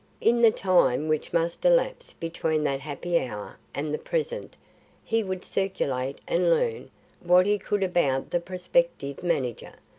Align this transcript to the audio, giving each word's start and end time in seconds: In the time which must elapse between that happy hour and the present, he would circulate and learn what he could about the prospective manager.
In 0.19 0.41
the 0.41 0.49
time 0.49 1.07
which 1.07 1.31
must 1.31 1.63
elapse 1.63 2.13
between 2.13 2.63
that 2.63 2.79
happy 2.79 3.19
hour 3.23 3.59
and 3.71 3.93
the 3.93 3.99
present, 3.99 4.55
he 5.03 5.23
would 5.23 5.45
circulate 5.45 6.17
and 6.27 6.49
learn 6.49 6.89
what 7.19 7.45
he 7.45 7.59
could 7.59 7.83
about 7.83 8.31
the 8.31 8.39
prospective 8.39 9.21
manager. 9.21 9.73